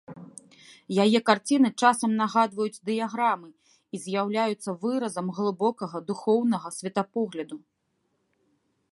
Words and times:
Яе 1.03 1.19
карціны 1.29 1.69
часам 1.81 2.11
нагадваюць 2.21 2.79
дыяграмы 2.89 3.49
і 3.97 3.99
з'яўляюцца 4.05 4.69
выразам 4.85 5.27
глыбокага 5.41 5.97
духоўнага 6.09 6.67
светапогляду. 6.79 7.57